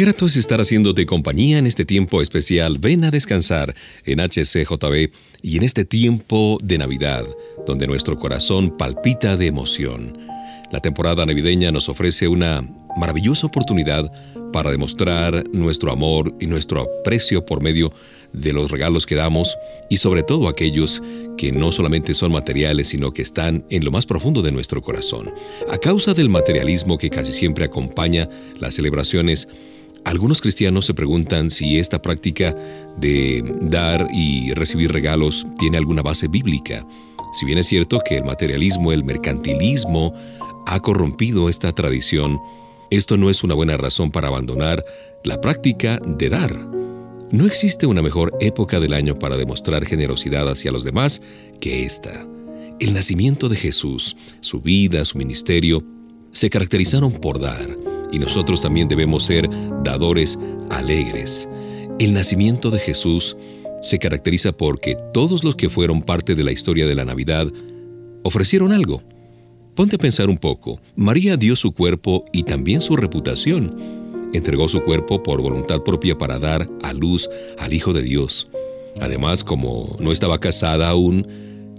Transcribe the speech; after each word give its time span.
Grato 0.00 0.26
es 0.26 0.36
estar 0.36 0.60
haciéndote 0.60 1.06
compañía 1.06 1.58
en 1.58 1.66
este 1.66 1.84
tiempo 1.84 2.22
especial. 2.22 2.78
Ven 2.78 3.02
a 3.02 3.10
descansar 3.10 3.74
en 4.04 4.20
HCJB 4.20 5.10
y 5.42 5.56
en 5.56 5.64
este 5.64 5.84
tiempo 5.84 6.56
de 6.62 6.78
Navidad, 6.78 7.24
donde 7.66 7.88
nuestro 7.88 8.16
corazón 8.16 8.76
palpita 8.76 9.36
de 9.36 9.48
emoción. 9.48 10.16
La 10.70 10.78
temporada 10.78 11.26
navideña 11.26 11.72
nos 11.72 11.88
ofrece 11.88 12.28
una 12.28 12.62
maravillosa 12.96 13.48
oportunidad 13.48 14.12
para 14.52 14.70
demostrar 14.70 15.48
nuestro 15.52 15.90
amor 15.90 16.32
y 16.38 16.46
nuestro 16.46 16.82
aprecio 17.00 17.44
por 17.44 17.60
medio 17.60 17.92
de 18.32 18.52
los 18.52 18.70
regalos 18.70 19.04
que 19.04 19.16
damos 19.16 19.56
y 19.90 19.96
sobre 19.96 20.22
todo 20.22 20.48
aquellos 20.48 21.02
que 21.36 21.50
no 21.50 21.72
solamente 21.72 22.14
son 22.14 22.30
materiales, 22.30 22.88
sino 22.88 23.12
que 23.12 23.22
están 23.22 23.64
en 23.68 23.84
lo 23.84 23.90
más 23.90 24.06
profundo 24.06 24.42
de 24.42 24.52
nuestro 24.52 24.80
corazón. 24.80 25.34
A 25.72 25.78
causa 25.78 26.14
del 26.14 26.28
materialismo 26.28 26.98
que 26.98 27.10
casi 27.10 27.32
siempre 27.32 27.64
acompaña 27.64 28.28
las 28.60 28.74
celebraciones, 28.74 29.48
algunos 30.04 30.40
cristianos 30.40 30.86
se 30.86 30.94
preguntan 30.94 31.50
si 31.50 31.78
esta 31.78 32.00
práctica 32.00 32.54
de 32.96 33.42
dar 33.62 34.08
y 34.12 34.52
recibir 34.54 34.92
regalos 34.92 35.46
tiene 35.58 35.78
alguna 35.78 36.02
base 36.02 36.28
bíblica. 36.28 36.86
Si 37.34 37.44
bien 37.44 37.58
es 37.58 37.66
cierto 37.66 38.00
que 38.00 38.16
el 38.16 38.24
materialismo, 38.24 38.92
el 38.92 39.04
mercantilismo, 39.04 40.14
ha 40.66 40.80
corrompido 40.80 41.48
esta 41.48 41.72
tradición, 41.72 42.40
esto 42.90 43.16
no 43.16 43.28
es 43.28 43.44
una 43.44 43.54
buena 43.54 43.76
razón 43.76 44.10
para 44.10 44.28
abandonar 44.28 44.84
la 45.24 45.40
práctica 45.40 45.98
de 46.04 46.28
dar. 46.30 46.52
No 47.30 47.44
existe 47.46 47.86
una 47.86 48.00
mejor 48.00 48.34
época 48.40 48.80
del 48.80 48.94
año 48.94 49.14
para 49.14 49.36
demostrar 49.36 49.84
generosidad 49.84 50.48
hacia 50.48 50.72
los 50.72 50.84
demás 50.84 51.20
que 51.60 51.84
esta. 51.84 52.26
El 52.80 52.94
nacimiento 52.94 53.48
de 53.48 53.56
Jesús, 53.56 54.16
su 54.40 54.60
vida, 54.60 55.04
su 55.04 55.18
ministerio, 55.18 55.84
se 56.32 56.48
caracterizaron 56.48 57.12
por 57.12 57.40
dar 57.40 57.97
y 58.12 58.18
nosotros 58.18 58.62
también 58.62 58.88
debemos 58.88 59.24
ser 59.24 59.48
dadores 59.82 60.38
alegres. 60.70 61.48
El 61.98 62.14
nacimiento 62.14 62.70
de 62.70 62.78
Jesús 62.78 63.36
se 63.82 63.98
caracteriza 63.98 64.52
porque 64.52 64.96
todos 65.12 65.44
los 65.44 65.56
que 65.56 65.68
fueron 65.68 66.02
parte 66.02 66.34
de 66.34 66.44
la 66.44 66.52
historia 66.52 66.86
de 66.86 66.94
la 66.94 67.04
Navidad 67.04 67.46
ofrecieron 68.24 68.72
algo. 68.72 69.02
Ponte 69.74 69.96
a 69.96 69.98
pensar 69.98 70.28
un 70.28 70.38
poco. 70.38 70.80
María 70.96 71.36
dio 71.36 71.54
su 71.54 71.72
cuerpo 71.72 72.24
y 72.32 72.42
también 72.42 72.80
su 72.80 72.96
reputación. 72.96 73.76
Entregó 74.32 74.68
su 74.68 74.82
cuerpo 74.82 75.22
por 75.22 75.40
voluntad 75.40 75.82
propia 75.82 76.18
para 76.18 76.38
dar 76.38 76.68
a 76.82 76.92
luz 76.92 77.30
al 77.58 77.72
Hijo 77.72 77.92
de 77.92 78.02
Dios. 78.02 78.48
Además, 79.00 79.44
como 79.44 79.96
no 80.00 80.10
estaba 80.10 80.40
casada 80.40 80.88
aún, 80.88 81.26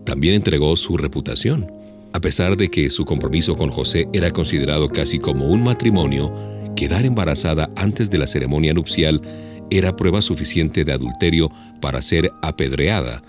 también 0.05 0.35
entregó 0.35 0.75
su 0.77 0.97
reputación. 0.97 1.78
A 2.11 2.21
pesar 2.21 2.57
de 2.57 2.69
que 2.69 2.89
su 2.89 3.05
compromiso 3.05 3.55
con 3.55 3.69
José 3.69 4.07
era 4.13 4.31
considerado 4.31 4.87
casi 4.87 5.19
como 5.19 5.47
un 5.47 5.63
matrimonio, 5.63 6.33
quedar 6.75 7.05
embarazada 7.05 7.69
antes 7.75 8.09
de 8.09 8.17
la 8.17 8.27
ceremonia 8.27 8.73
nupcial 8.73 9.21
era 9.69 9.95
prueba 9.95 10.21
suficiente 10.21 10.83
de 10.83 10.93
adulterio 10.93 11.49
para 11.81 12.01
ser 12.01 12.31
apedreada. 12.41 13.21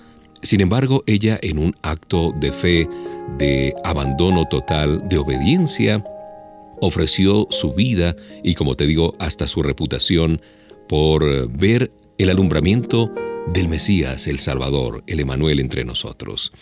Sin 0.42 0.62
embargo, 0.62 1.04
ella 1.06 1.38
en 1.42 1.58
un 1.58 1.74
acto 1.82 2.32
de 2.40 2.52
fe, 2.52 2.88
de 3.38 3.74
abandono 3.84 4.46
total, 4.46 5.06
de 5.08 5.18
obediencia, 5.18 6.02
ofreció 6.80 7.46
su 7.50 7.74
vida 7.74 8.16
y, 8.42 8.54
como 8.54 8.74
te 8.74 8.86
digo, 8.86 9.12
hasta 9.18 9.46
su 9.46 9.62
reputación 9.62 10.40
por 10.88 11.50
ver 11.50 11.92
el 12.16 12.30
alumbramiento 12.30 13.12
del 13.52 13.68
Mesías, 13.68 14.26
el 14.26 14.38
Salvador, 14.38 15.04
el 15.06 15.20
Emanuel 15.20 15.60
entre 15.60 15.84
nosotros. 15.84 16.52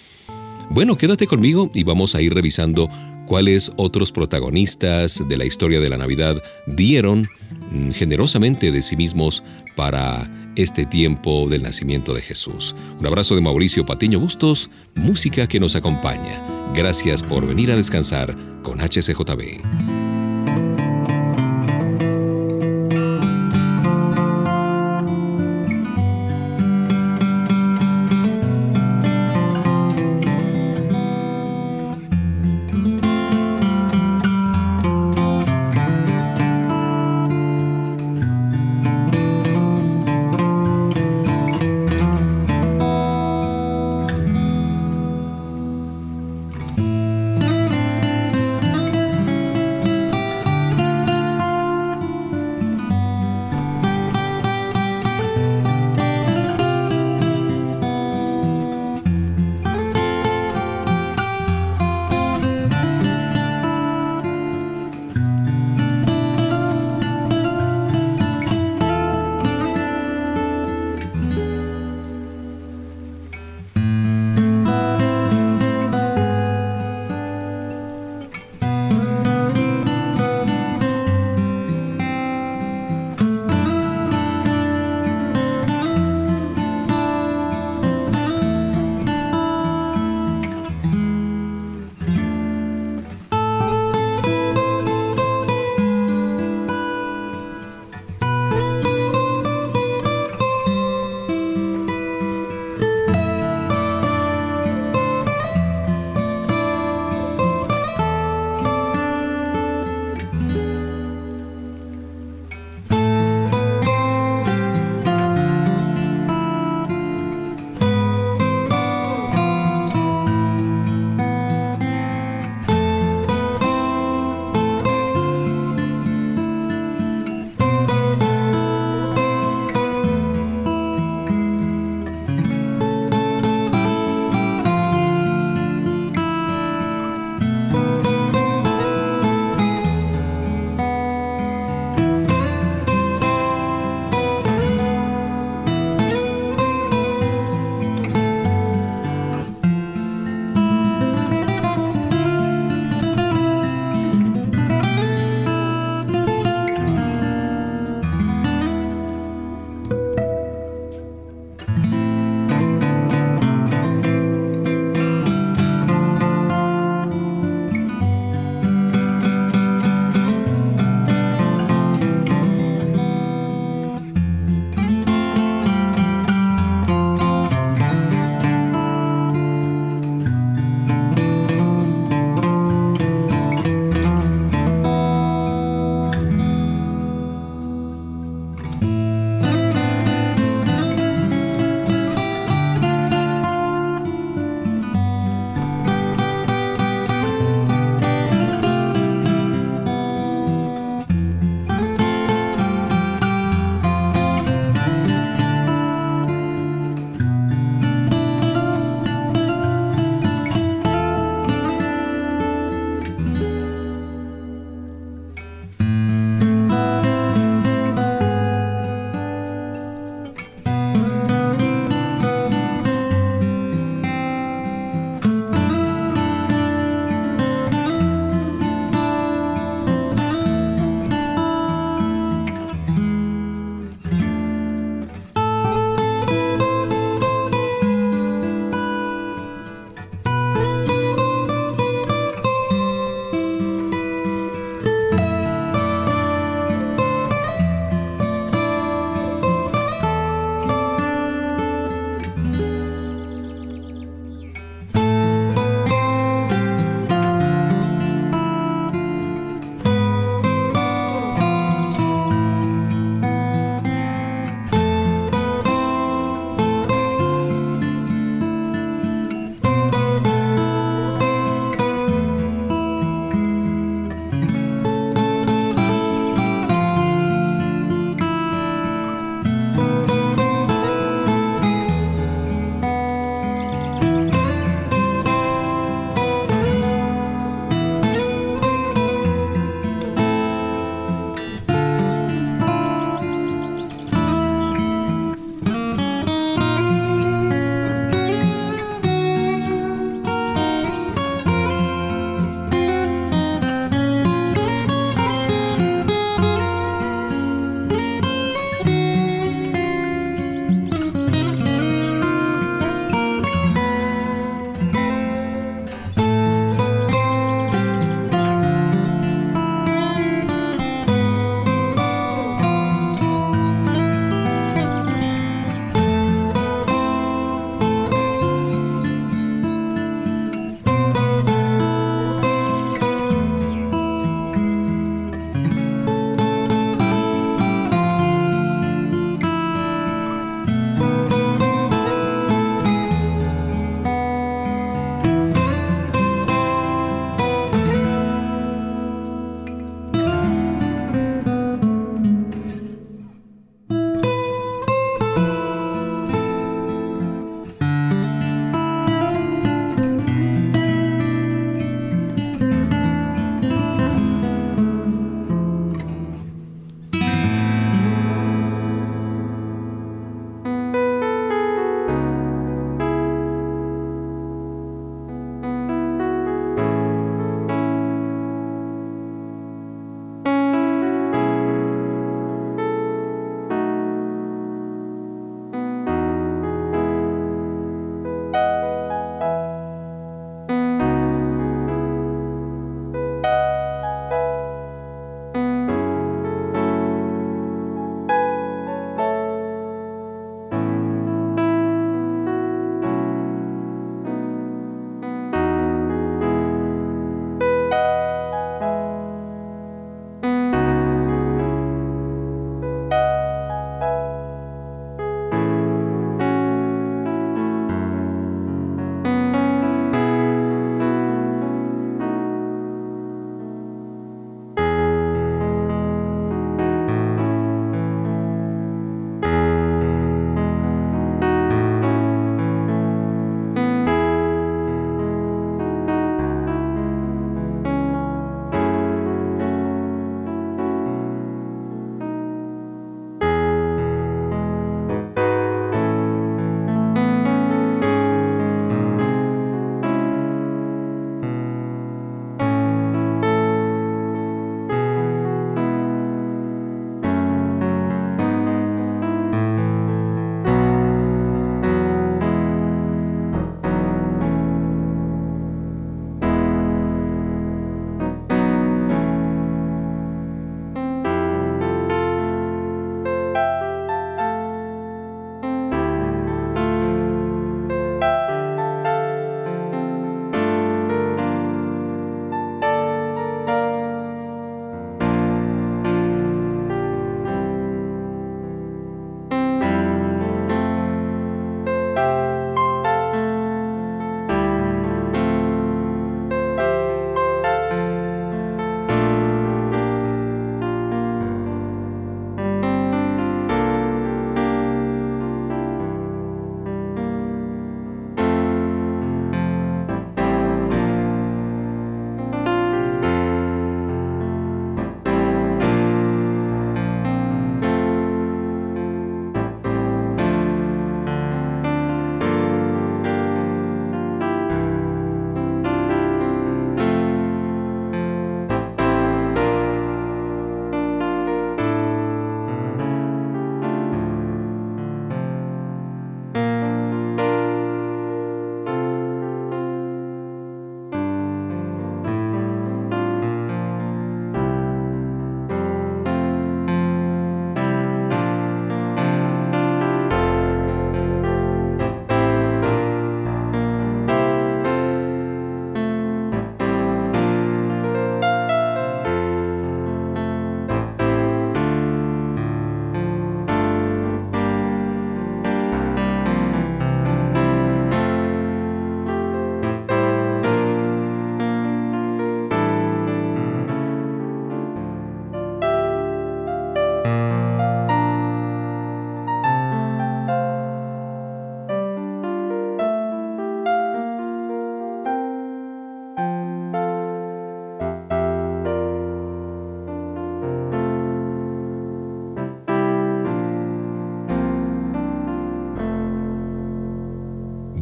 Bueno, 0.71 0.97
quédate 0.97 1.27
conmigo 1.27 1.71
y 1.73 1.83
vamos 1.83 2.15
a 2.15 2.21
ir 2.21 2.34
revisando 2.34 2.89
cuáles 3.27 3.73
otros 3.77 4.12
protagonistas 4.12 5.23
de 5.27 5.37
la 5.37 5.45
historia 5.45 5.81
de 5.81 5.89
la 5.89 5.97
Navidad 5.97 6.43
dieron 6.67 7.29
mm, 7.73 7.91
generosamente 7.93 8.71
de 8.71 8.83
sí 8.83 8.97
mismos 8.97 9.43
para 9.77 10.31
este 10.57 10.84
tiempo 10.87 11.49
del 11.49 11.62
nacimiento 11.62 12.15
de 12.15 12.23
Jesús. 12.23 12.75
Un 12.99 13.07
abrazo 13.07 13.34
de 13.34 13.41
Mauricio 13.41 13.87
Patiño 13.87 14.21
Bustos, 14.21 14.71
música 14.95 15.47
que 15.47 15.61
nos 15.61 15.77
acompaña. 15.77 16.43
Gracias 16.75 17.23
por 17.23 17.47
venir 17.47 17.71
a 17.71 17.77
descansar 17.77 18.37
con 18.62 18.81
HCJB. 18.81 20.08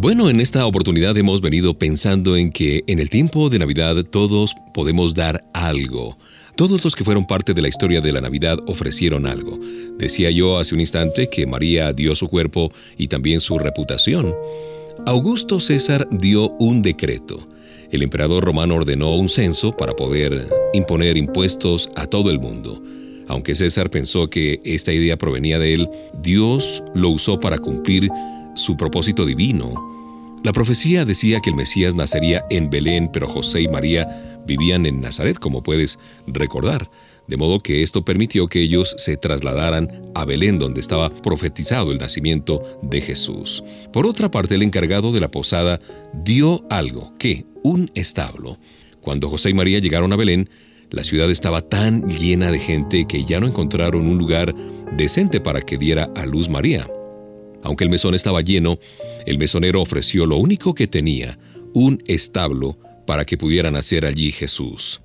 Bueno, 0.07 0.31
en 0.31 0.39
esta 0.39 0.65
oportunidad 0.67 1.17
hemos 1.17 1.41
venido 1.41 1.81
pensando 1.81 2.37
en 2.37 2.53
que 2.53 2.85
en 2.87 3.01
el 3.01 3.11
tiempo 3.11 3.51
de 3.51 3.59
Navidad 3.59 4.05
todos 4.05 4.55
podemos 4.73 5.17
dar 5.17 5.45
algo. 5.53 6.17
Todos 6.55 6.85
los 6.85 6.95
que 6.95 7.03
fueron 7.03 7.27
parte 7.27 7.55
de 7.55 7.61
la 7.61 7.67
historia 7.67 8.01
de 8.01 8.13
la 8.13 8.21
Navidad 8.21 8.57
ofrecieron 8.69 9.27
algo. 9.27 9.59
Decía 9.99 10.31
yo 10.31 10.59
hace 10.59 10.77
un 10.77 10.81
instante 10.81 11.29
que 11.29 11.45
María 11.49 11.93
dio 11.93 12.15
su 12.15 12.29
cuerpo 12.29 12.73
y 12.97 13.09
también 13.09 13.41
su 13.41 13.59
reputación. 13.59 14.33
Augusto 15.07 15.59
César 15.59 16.07
dio 16.13 16.51
un 16.61 16.83
decreto. 16.83 17.49
El 17.91 18.05
emperador 18.05 18.45
romano 18.45 18.77
ordenó 18.77 19.13
un 19.17 19.29
censo 19.29 19.73
para 19.73 19.95
poder 19.95 20.47
imponer 20.73 21.17
impuestos 21.17 21.91
a 21.97 22.07
todo 22.07 22.31
el 22.31 22.39
mundo. 22.39 22.81
Aunque 23.27 23.57
César 23.57 23.91
pensó 23.91 24.31
que 24.31 24.61
esta 24.63 24.93
idea 24.93 25.17
provenía 25.17 25.59
de 25.59 25.75
él, 25.75 25.89
Dios 26.23 26.85
lo 26.95 27.09
usó 27.09 27.41
para 27.41 27.59
cumplir 27.59 28.09
su 28.55 28.77
propósito 28.77 29.27
divino. 29.27 29.96
La 30.47 30.53
profecía 30.53 31.05
decía 31.05 31.41
que 31.41 31.51
el 31.51 31.57
Mesías 31.57 31.97
nacería 31.97 32.47
en 32.51 32.71
Belén, 32.71 33.11
pero 33.13 33.29
José 33.29 33.63
y 33.63 33.67
María 33.67 34.39
vivían 34.47 34.87
en 34.87 35.01
Nazaret, 35.01 35.41
como 35.41 35.65
puedes 35.65 35.99
recordar, 36.29 36.89
de 37.27 37.37
modo 37.37 37.59
que 37.59 37.83
esto 37.83 38.05
permitió 38.05 38.47
que 38.47 38.61
ellos 38.61 38.95
se 38.97 39.17
trasladaran 39.17 40.13
a 40.15 40.25
Belén, 40.25 40.61
donde 40.61 40.81
estaba 40.81 41.13
profetizado 41.13 41.91
el 41.91 41.99
nacimiento 41.99 42.63
de 42.81 43.01
Jesús. 43.01 43.65
Por 43.93 44.07
otra 44.07 44.31
parte, 44.31 44.55
el 44.55 44.63
encargado 44.63 45.11
de 45.11 45.19
la 45.19 45.33
posada 45.33 45.81
dio 46.15 46.65
algo, 46.71 47.13
que 47.19 47.45
un 47.65 47.91
establo. 47.97 48.57
Cuando 49.01 49.29
José 49.29 49.51
y 49.51 49.55
María 49.55 49.81
llegaron 49.81 50.13
a 50.13 50.17
Belén, 50.17 50.49
la 50.91 51.03
ciudad 51.03 51.29
estaba 51.29 51.61
tan 51.61 52.09
llena 52.09 52.53
de 52.53 52.61
gente 52.61 53.07
que 53.09 53.25
ya 53.25 53.41
no 53.41 53.49
encontraron 53.49 54.07
un 54.07 54.17
lugar 54.17 54.55
decente 54.97 55.41
para 55.41 55.63
que 55.63 55.77
diera 55.77 56.09
a 56.15 56.25
luz 56.25 56.49
María. 56.49 56.87
Aunque 57.67 57.83
el 57.83 57.91
mesón 57.91 58.15
estaba 58.15 58.43
lleno, 58.43 58.79
el 59.27 59.39
mesonero 59.39 59.83
ofreció 59.83 60.25
lo 60.25 60.37
único 60.37 60.73
que 60.73 60.87
tenía, 60.87 61.37
un 61.75 62.01
establo, 62.07 62.79
para 63.09 63.25
que 63.25 63.37
pudiera 63.37 63.73
nacer 63.73 64.07
allí 64.07 64.31
Jesús. 64.31 65.01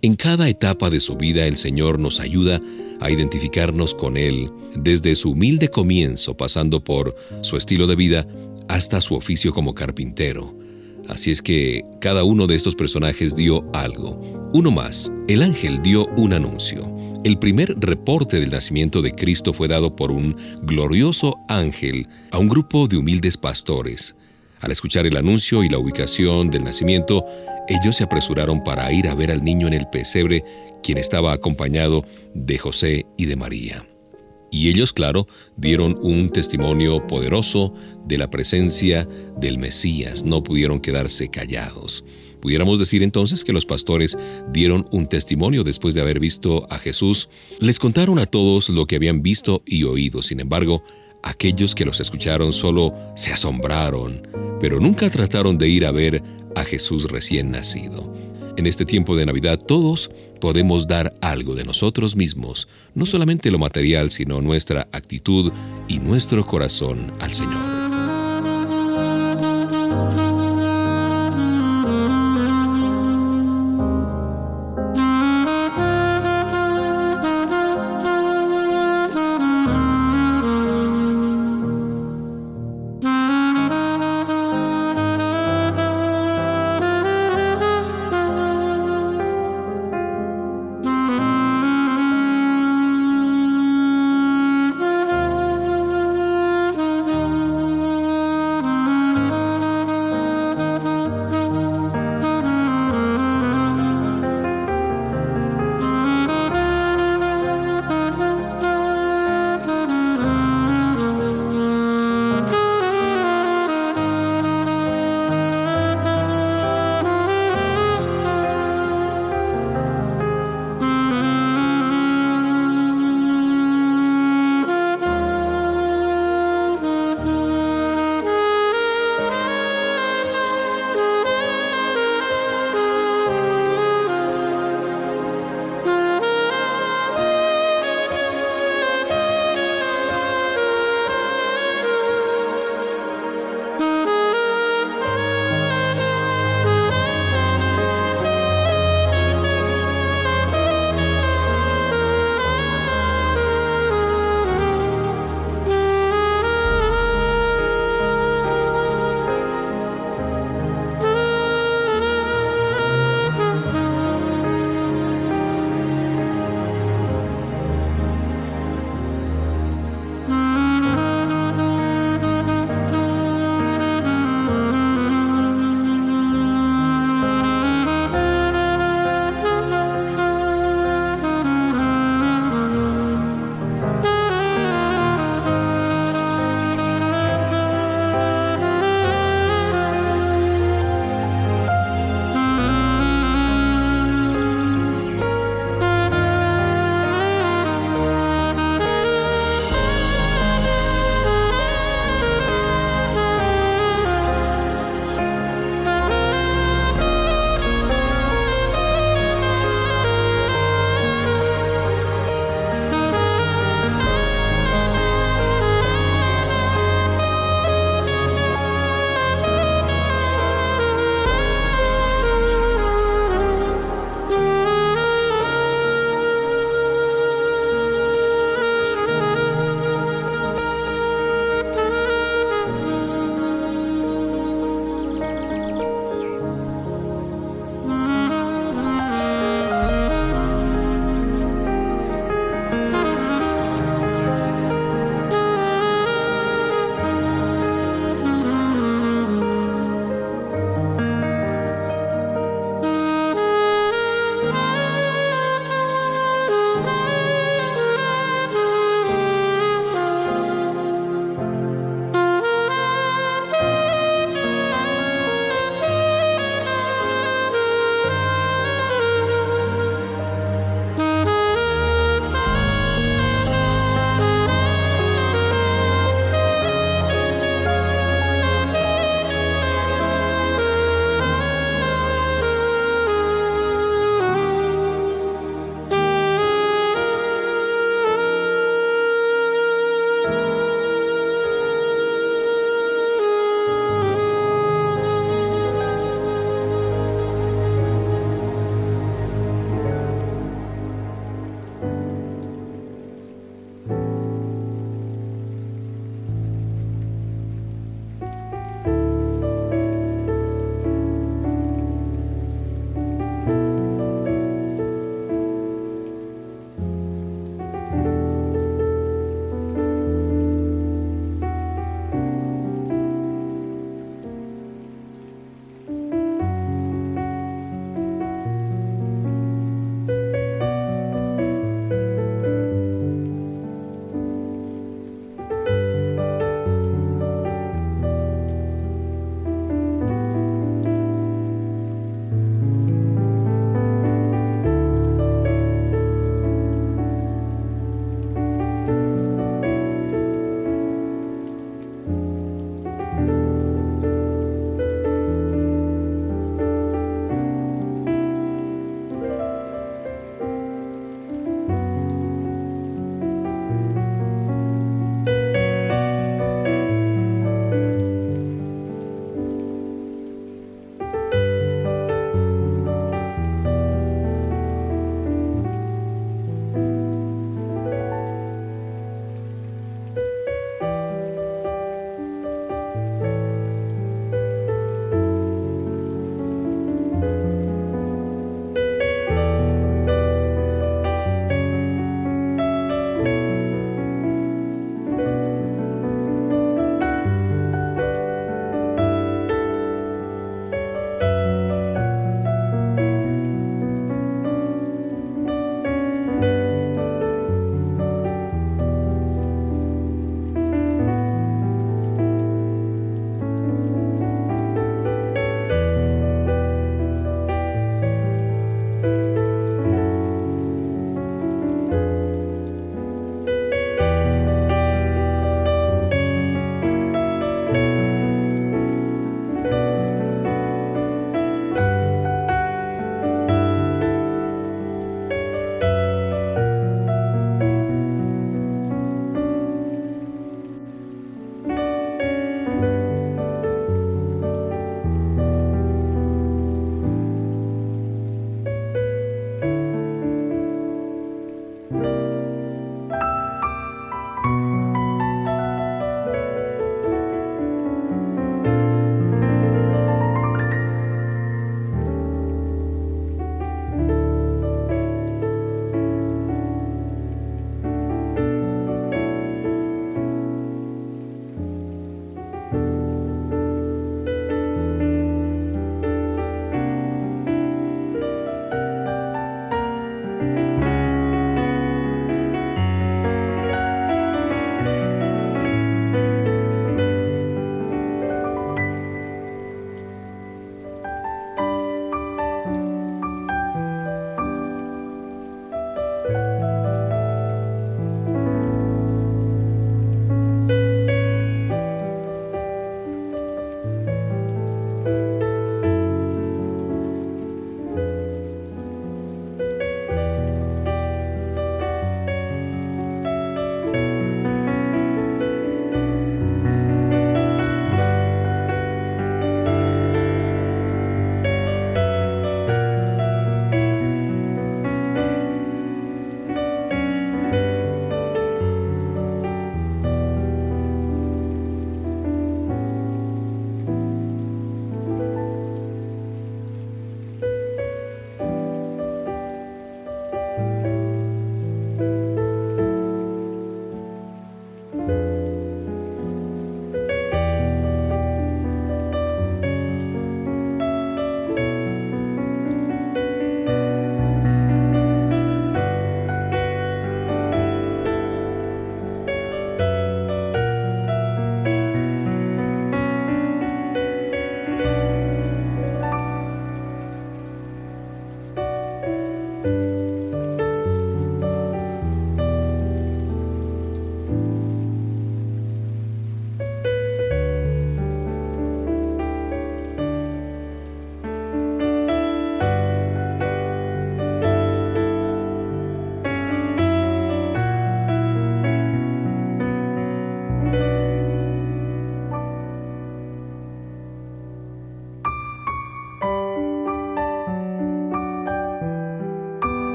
En 0.00 0.16
cada 0.16 0.48
etapa 0.48 0.88
de 0.88 0.98
su 0.98 1.16
vida 1.16 1.46
el 1.46 1.58
Señor 1.58 1.98
nos 1.98 2.20
ayuda 2.20 2.58
a 3.00 3.10
identificarnos 3.10 3.94
con 3.94 4.16
Él, 4.16 4.50
desde 4.74 5.14
su 5.14 5.32
humilde 5.32 5.68
comienzo, 5.68 6.38
pasando 6.38 6.82
por 6.82 7.14
su 7.42 7.58
estilo 7.58 7.86
de 7.86 7.96
vida, 7.96 8.26
hasta 8.66 9.02
su 9.02 9.14
oficio 9.14 9.52
como 9.52 9.74
carpintero. 9.74 10.56
Así 11.06 11.30
es 11.30 11.42
que 11.42 11.84
cada 12.00 12.24
uno 12.24 12.46
de 12.46 12.56
estos 12.56 12.74
personajes 12.74 13.36
dio 13.36 13.62
algo. 13.74 14.50
Uno 14.54 14.70
más, 14.70 15.12
el 15.28 15.42
ángel 15.42 15.82
dio 15.82 16.06
un 16.16 16.32
anuncio. 16.32 16.82
El 17.24 17.38
primer 17.38 17.74
reporte 17.78 18.38
del 18.38 18.50
nacimiento 18.50 19.00
de 19.00 19.12
Cristo 19.12 19.54
fue 19.54 19.66
dado 19.66 19.96
por 19.96 20.12
un 20.12 20.36
glorioso 20.60 21.38
ángel 21.48 22.06
a 22.30 22.38
un 22.38 22.50
grupo 22.50 22.86
de 22.86 22.98
humildes 22.98 23.38
pastores. 23.38 24.14
Al 24.60 24.70
escuchar 24.70 25.06
el 25.06 25.16
anuncio 25.16 25.64
y 25.64 25.70
la 25.70 25.78
ubicación 25.78 26.50
del 26.50 26.64
nacimiento, 26.64 27.24
ellos 27.66 27.96
se 27.96 28.04
apresuraron 28.04 28.62
para 28.62 28.92
ir 28.92 29.08
a 29.08 29.14
ver 29.14 29.30
al 29.30 29.42
niño 29.42 29.66
en 29.66 29.72
el 29.72 29.88
pesebre, 29.88 30.44
quien 30.82 30.98
estaba 30.98 31.32
acompañado 31.32 32.04
de 32.34 32.58
José 32.58 33.06
y 33.16 33.24
de 33.24 33.36
María. 33.36 33.86
Y 34.50 34.68
ellos, 34.68 34.92
claro, 34.92 35.26
dieron 35.56 35.98
un 36.02 36.28
testimonio 36.28 37.06
poderoso 37.06 37.72
de 38.04 38.18
la 38.18 38.28
presencia 38.28 39.08
del 39.40 39.56
Mesías, 39.56 40.24
no 40.24 40.42
pudieron 40.42 40.78
quedarse 40.78 41.30
callados. 41.30 42.04
Pudiéramos 42.44 42.78
decir 42.78 43.02
entonces 43.02 43.42
que 43.42 43.54
los 43.54 43.64
pastores 43.64 44.18
dieron 44.52 44.86
un 44.92 45.06
testimonio 45.06 45.64
después 45.64 45.94
de 45.94 46.02
haber 46.02 46.20
visto 46.20 46.66
a 46.68 46.78
Jesús. 46.78 47.30
Les 47.58 47.78
contaron 47.78 48.18
a 48.18 48.26
todos 48.26 48.68
lo 48.68 48.86
que 48.86 48.96
habían 48.96 49.22
visto 49.22 49.62
y 49.64 49.84
oído. 49.84 50.20
Sin 50.20 50.40
embargo, 50.40 50.84
aquellos 51.22 51.74
que 51.74 51.86
los 51.86 52.00
escucharon 52.00 52.52
solo 52.52 52.92
se 53.16 53.32
asombraron, 53.32 54.28
pero 54.60 54.78
nunca 54.78 55.08
trataron 55.08 55.56
de 55.56 55.70
ir 55.70 55.86
a 55.86 55.90
ver 55.90 56.22
a 56.54 56.64
Jesús 56.64 57.10
recién 57.10 57.50
nacido. 57.50 58.12
En 58.58 58.66
este 58.66 58.84
tiempo 58.84 59.16
de 59.16 59.24
Navidad 59.24 59.58
todos 59.58 60.10
podemos 60.38 60.86
dar 60.86 61.14
algo 61.22 61.54
de 61.54 61.64
nosotros 61.64 62.14
mismos, 62.14 62.68
no 62.94 63.06
solamente 63.06 63.50
lo 63.50 63.58
material, 63.58 64.10
sino 64.10 64.42
nuestra 64.42 64.86
actitud 64.92 65.50
y 65.88 65.98
nuestro 65.98 66.44
corazón 66.44 67.14
al 67.20 67.32
Señor. 67.32 67.83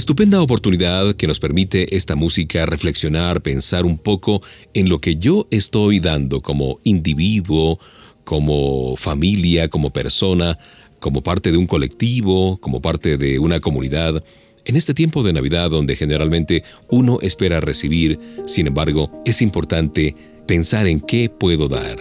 Estupenda 0.00 0.40
oportunidad 0.40 1.12
que 1.12 1.26
nos 1.26 1.40
permite 1.40 1.94
esta 1.94 2.16
música 2.16 2.64
reflexionar, 2.64 3.42
pensar 3.42 3.84
un 3.84 3.98
poco 3.98 4.40
en 4.72 4.88
lo 4.88 4.98
que 4.98 5.16
yo 5.16 5.46
estoy 5.50 6.00
dando 6.00 6.40
como 6.40 6.80
individuo, 6.84 7.78
como 8.24 8.96
familia, 8.96 9.68
como 9.68 9.90
persona, 9.90 10.58
como 11.00 11.22
parte 11.22 11.52
de 11.52 11.58
un 11.58 11.66
colectivo, 11.66 12.56
como 12.62 12.80
parte 12.80 13.18
de 13.18 13.38
una 13.38 13.60
comunidad, 13.60 14.24
en 14.64 14.76
este 14.76 14.94
tiempo 14.94 15.22
de 15.22 15.34
Navidad 15.34 15.68
donde 15.68 15.96
generalmente 15.96 16.64
uno 16.88 17.18
espera 17.20 17.60
recibir, 17.60 18.18
sin 18.46 18.68
embargo, 18.68 19.10
es 19.26 19.42
importante 19.42 20.16
pensar 20.46 20.88
en 20.88 21.02
qué 21.02 21.28
puedo 21.28 21.68
dar, 21.68 21.98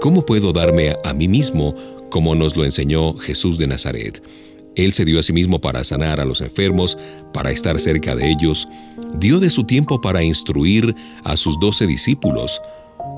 cómo 0.00 0.26
puedo 0.26 0.52
darme 0.52 0.96
a 1.04 1.14
mí 1.14 1.28
mismo, 1.28 1.76
como 2.10 2.34
nos 2.34 2.56
lo 2.56 2.64
enseñó 2.64 3.14
Jesús 3.14 3.56
de 3.56 3.68
Nazaret. 3.68 4.20
Él 4.76 4.92
se 4.92 5.04
dio 5.04 5.18
a 5.18 5.22
sí 5.22 5.32
mismo 5.32 5.60
para 5.60 5.82
sanar 5.84 6.20
a 6.20 6.24
los 6.24 6.40
enfermos, 6.40 6.96
para 7.32 7.50
estar 7.50 7.78
cerca 7.78 8.14
de 8.14 8.30
ellos, 8.30 8.68
dio 9.18 9.40
de 9.40 9.50
su 9.50 9.64
tiempo 9.64 10.00
para 10.00 10.22
instruir 10.22 10.94
a 11.24 11.36
sus 11.36 11.58
doce 11.58 11.86
discípulos. 11.86 12.60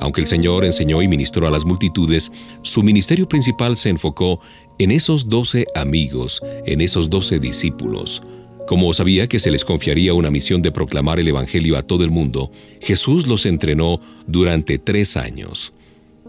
Aunque 0.01 0.21
el 0.21 0.27
Señor 0.27 0.65
enseñó 0.65 1.03
y 1.03 1.09
ministró 1.09 1.47
a 1.47 1.51
las 1.51 1.65
multitudes, 1.65 2.31
su 2.63 2.83
ministerio 2.83 3.29
principal 3.29 3.77
se 3.77 3.89
enfocó 3.89 4.41
en 4.79 4.93
esos 4.93 5.29
doce 5.29 5.67
amigos, 5.75 6.41
en 6.65 6.81
esos 6.81 7.11
doce 7.11 7.41
discípulos. 7.41 8.23
Como 8.69 8.93
sabía 8.93 9.27
que 9.29 9.39
se 9.39 9.51
les 9.51 9.65
confiaría 9.65 10.15
una 10.15 10.31
misión 10.31 10.63
de 10.63 10.71
proclamar 10.71 11.19
el 11.19 11.27
Evangelio 11.27 11.77
a 11.77 11.83
todo 11.83 12.05
el 12.05 12.11
mundo, 12.11 12.53
Jesús 12.81 13.27
los 13.27 13.47
entrenó 13.47 14.01
durante 14.27 14.79
tres 14.79 15.17
años. 15.17 15.73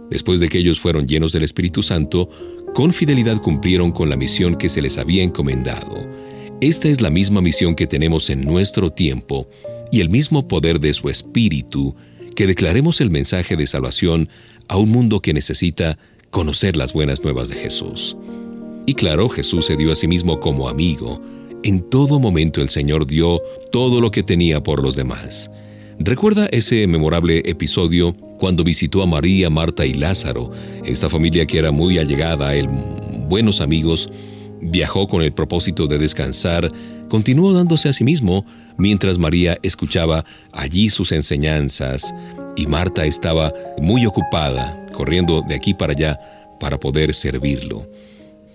Después 0.09 0.39
de 0.39 0.49
que 0.49 0.57
ellos 0.57 0.79
fueron 0.79 1.07
llenos 1.07 1.31
del 1.31 1.43
Espíritu 1.43 1.83
Santo, 1.83 2.29
con 2.73 2.93
fidelidad 2.93 3.41
cumplieron 3.41 3.91
con 3.91 4.09
la 4.09 4.17
misión 4.17 4.55
que 4.55 4.69
se 4.69 4.81
les 4.81 4.97
había 4.97 5.23
encomendado. 5.23 6.07
Esta 6.61 6.87
es 6.87 7.01
la 7.01 7.09
misma 7.09 7.41
misión 7.41 7.75
que 7.75 7.87
tenemos 7.87 8.29
en 8.29 8.41
nuestro 8.41 8.91
tiempo 8.91 9.47
y 9.91 10.01
el 10.01 10.09
mismo 10.09 10.47
poder 10.47 10.79
de 10.79 10.93
su 10.93 11.09
Espíritu, 11.09 11.95
que 12.35 12.47
declaremos 12.47 13.01
el 13.01 13.09
mensaje 13.09 13.55
de 13.55 13.67
salvación 13.67 14.29
a 14.67 14.77
un 14.77 14.89
mundo 14.89 15.21
que 15.21 15.33
necesita 15.33 15.97
conocer 16.29 16.75
las 16.75 16.93
buenas 16.93 17.23
nuevas 17.23 17.49
de 17.49 17.55
Jesús. 17.55 18.17
Y 18.85 18.93
claro, 18.93 19.29
Jesús 19.29 19.65
se 19.65 19.77
dio 19.77 19.91
a 19.91 19.95
sí 19.95 20.07
mismo 20.07 20.39
como 20.39 20.69
amigo. 20.69 21.21
En 21.63 21.81
todo 21.89 22.19
momento 22.19 22.61
el 22.61 22.69
Señor 22.69 23.07
dio 23.07 23.41
todo 23.71 24.01
lo 24.01 24.11
que 24.11 24.23
tenía 24.23 24.63
por 24.63 24.83
los 24.83 24.95
demás. 24.95 25.51
Recuerda 26.01 26.47
ese 26.53 26.87
memorable 26.87 27.41
episodio 27.43 28.13
cuando 28.39 28.63
visitó 28.63 29.03
a 29.03 29.05
María, 29.05 29.49
Marta 29.49 29.85
y 29.85 29.93
Lázaro, 29.93 30.49
esta 30.85 31.09
familia 31.09 31.45
que 31.45 31.57
era 31.57 31.71
muy 31.71 31.97
allegada 31.97 32.47
a 32.47 32.55
él, 32.55 32.69
buenos 33.27 33.59
amigos, 33.59 34.09
viajó 34.61 35.07
con 35.07 35.23
el 35.23 35.33
propósito 35.33 35.87
de 35.87 35.97
descansar, 35.97 36.71
continuó 37.09 37.51
dándose 37.51 37.89
a 37.89 37.93
sí 37.93 38.05
mismo, 38.05 38.45
mientras 38.77 39.17
María 39.17 39.57
escuchaba 39.61 40.23
allí 40.53 40.89
sus 40.89 41.11
enseñanzas 41.11 42.15
y 42.55 42.65
Marta 42.65 43.03
estaba 43.03 43.53
muy 43.81 44.05
ocupada, 44.05 44.85
corriendo 44.93 45.41
de 45.49 45.55
aquí 45.55 45.73
para 45.73 45.91
allá 45.91 46.17
para 46.61 46.79
poder 46.79 47.13
servirlo. 47.13 47.85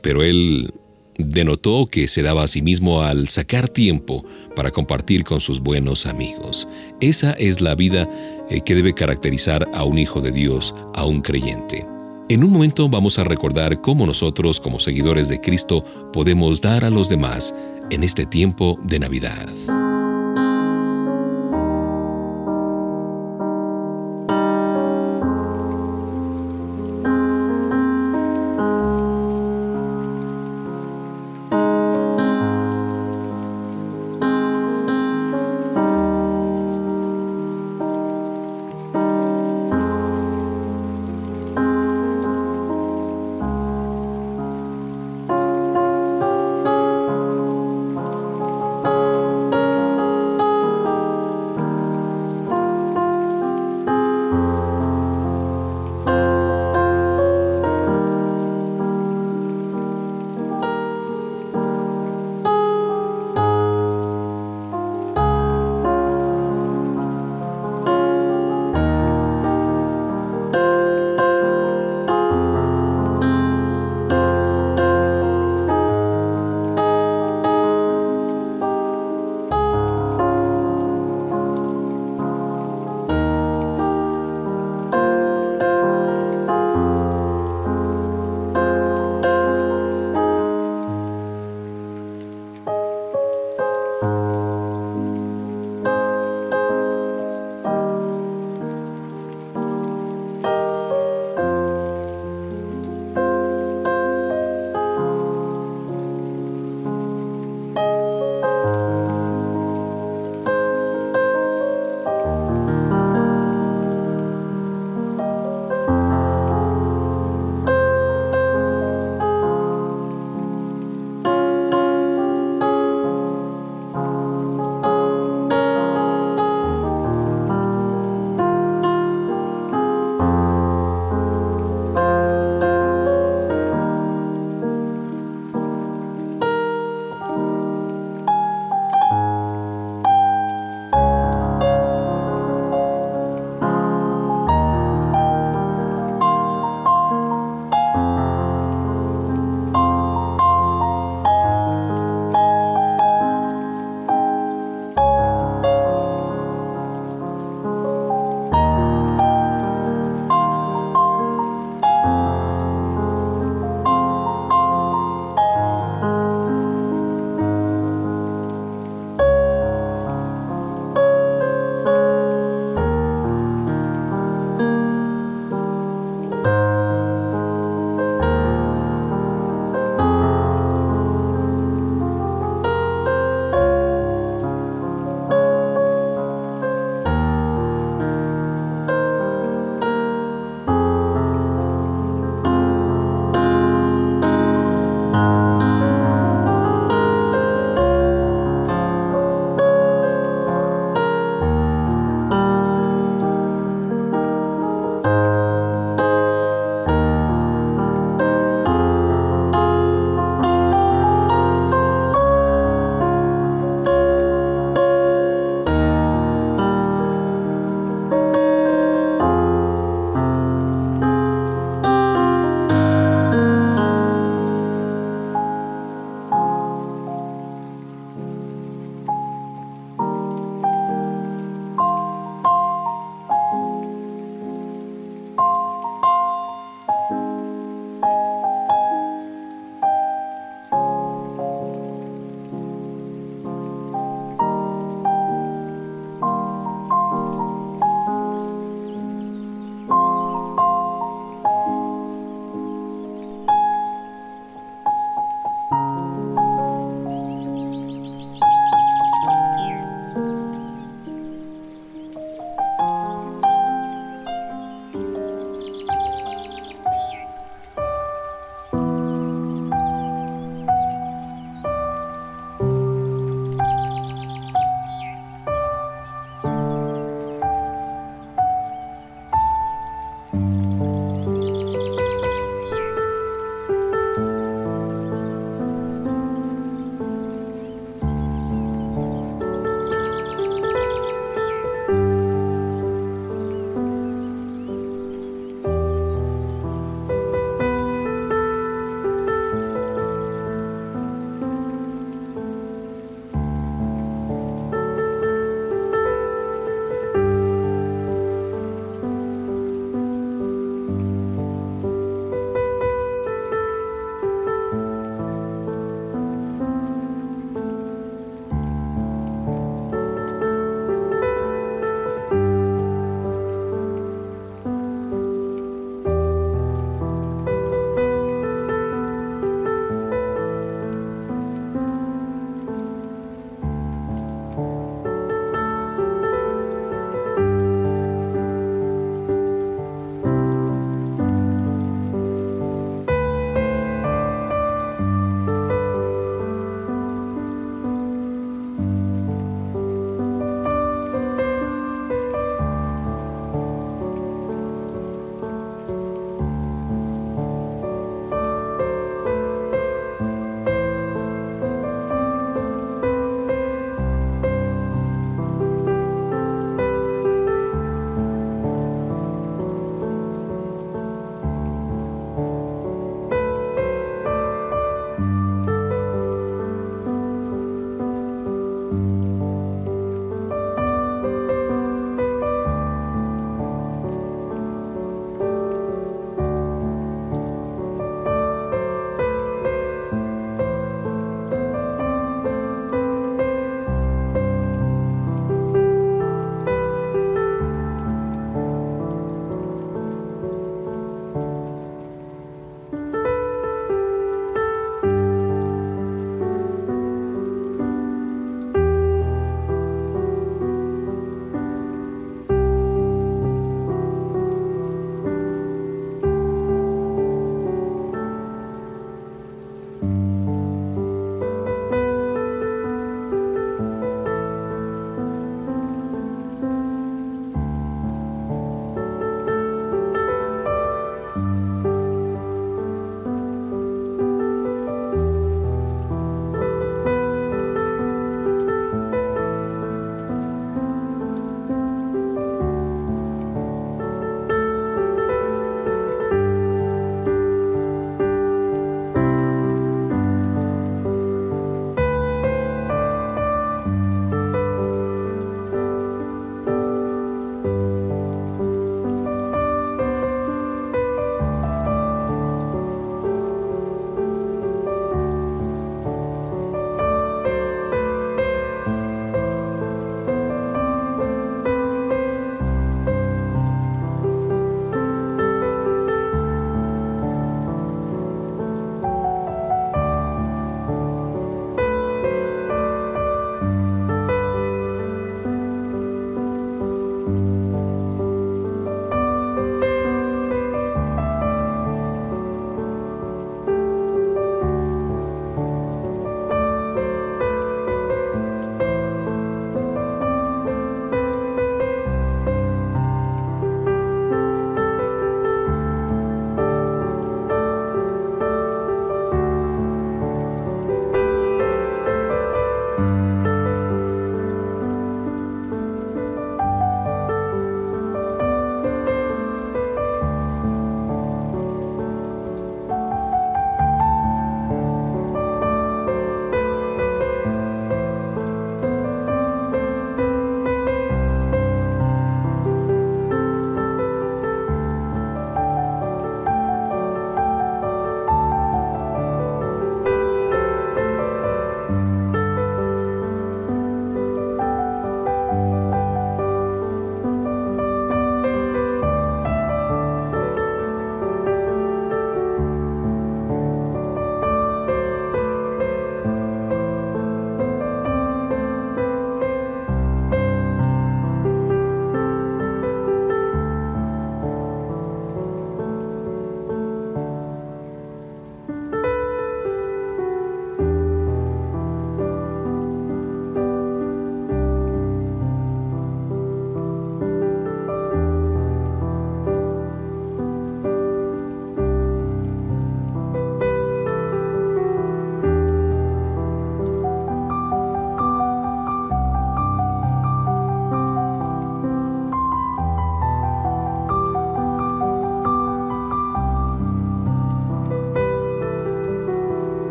Pero 0.00 0.22
él 0.22 0.72
denotó 1.18 1.86
que 1.86 2.08
se 2.08 2.22
daba 2.22 2.44
a 2.44 2.48
sí 2.48 2.62
mismo 2.62 3.02
al 3.02 3.28
sacar 3.28 3.68
tiempo 3.68 4.24
para 4.56 4.70
compartir 4.70 5.24
con 5.24 5.40
sus 5.40 5.60
buenos 5.60 6.06
amigos. 6.06 6.68
Esa 7.00 7.32
es 7.32 7.60
la 7.60 7.74
vida 7.74 8.08
eh, 8.48 8.60
que 8.62 8.74
debe 8.74 8.94
caracterizar 8.94 9.68
a 9.72 9.84
un 9.84 9.98
hijo 9.98 10.20
de 10.20 10.32
Dios, 10.32 10.74
a 10.94 11.04
un 11.04 11.20
creyente. 11.20 11.86
En 12.28 12.42
un 12.42 12.50
momento 12.50 12.88
vamos 12.88 13.18
a 13.18 13.24
recordar 13.24 13.80
cómo 13.80 14.06
nosotros, 14.06 14.58
como 14.58 14.80
seguidores 14.80 15.28
de 15.28 15.40
Cristo, 15.40 15.84
podemos 16.12 16.60
dar 16.60 16.84
a 16.84 16.90
los 16.90 17.08
demás 17.08 17.54
en 17.90 18.02
este 18.02 18.24
tiempo 18.24 18.78
de 18.82 18.98
Navidad. 18.98 19.83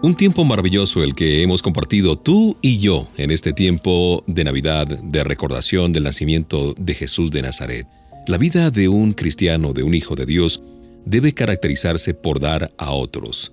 Un 0.00 0.14
tiempo 0.14 0.44
maravilloso 0.44 1.02
el 1.02 1.16
que 1.16 1.42
hemos 1.42 1.60
compartido 1.60 2.16
tú 2.16 2.56
y 2.62 2.78
yo 2.78 3.08
en 3.16 3.32
este 3.32 3.52
tiempo 3.52 4.22
de 4.28 4.44
Navidad, 4.44 4.86
de 4.86 5.24
recordación 5.24 5.92
del 5.92 6.04
nacimiento 6.04 6.72
de 6.78 6.94
Jesús 6.94 7.32
de 7.32 7.42
Nazaret. 7.42 7.84
La 8.28 8.38
vida 8.38 8.70
de 8.70 8.88
un 8.88 9.12
cristiano, 9.12 9.72
de 9.72 9.82
un 9.82 9.94
hijo 9.94 10.14
de 10.14 10.24
Dios, 10.24 10.62
debe 11.04 11.32
caracterizarse 11.32 12.14
por 12.14 12.38
dar 12.38 12.70
a 12.78 12.92
otros. 12.92 13.50